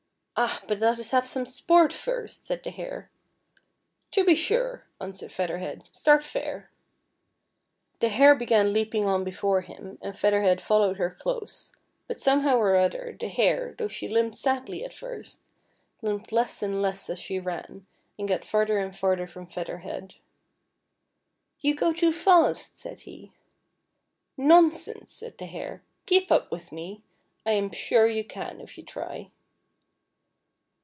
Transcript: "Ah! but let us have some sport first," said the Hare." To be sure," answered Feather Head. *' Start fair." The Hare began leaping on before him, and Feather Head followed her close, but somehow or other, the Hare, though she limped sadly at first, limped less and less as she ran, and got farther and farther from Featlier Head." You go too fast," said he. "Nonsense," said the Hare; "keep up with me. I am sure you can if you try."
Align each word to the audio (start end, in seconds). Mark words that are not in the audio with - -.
"Ah! 0.43 0.59
but 0.67 0.79
let 0.79 0.97
us 0.97 1.11
have 1.11 1.27
some 1.27 1.45
sport 1.45 1.93
first," 1.93 2.45
said 2.45 2.63
the 2.63 2.71
Hare." 2.71 3.11
To 4.13 4.23
be 4.23 4.33
sure," 4.33 4.87
answered 4.99 5.31
Feather 5.31 5.59
Head. 5.59 5.83
*' 5.91 5.91
Start 5.91 6.23
fair." 6.23 6.71
The 7.99 8.09
Hare 8.09 8.33
began 8.33 8.73
leaping 8.73 9.05
on 9.05 9.23
before 9.23 9.61
him, 9.61 9.99
and 10.01 10.17
Feather 10.17 10.41
Head 10.41 10.59
followed 10.59 10.97
her 10.97 11.11
close, 11.11 11.73
but 12.07 12.19
somehow 12.19 12.55
or 12.57 12.75
other, 12.75 13.15
the 13.19 13.27
Hare, 13.27 13.75
though 13.77 13.87
she 13.87 14.07
limped 14.07 14.35
sadly 14.35 14.83
at 14.83 14.95
first, 14.95 15.41
limped 16.01 16.31
less 16.31 16.63
and 16.63 16.81
less 16.81 17.07
as 17.07 17.19
she 17.19 17.37
ran, 17.37 17.85
and 18.17 18.27
got 18.27 18.43
farther 18.43 18.79
and 18.79 18.95
farther 18.95 19.27
from 19.27 19.45
Featlier 19.45 19.81
Head." 19.81 20.15
You 21.61 21.75
go 21.75 21.93
too 21.93 22.11
fast," 22.11 22.79
said 22.79 23.01
he. 23.01 23.31
"Nonsense," 24.37 25.13
said 25.13 25.37
the 25.37 25.45
Hare; 25.45 25.83
"keep 26.07 26.31
up 26.31 26.51
with 26.51 26.71
me. 26.71 27.03
I 27.45 27.51
am 27.51 27.71
sure 27.71 28.07
you 28.07 28.23
can 28.23 28.59
if 28.59 28.75
you 28.75 28.83
try." 28.83 29.29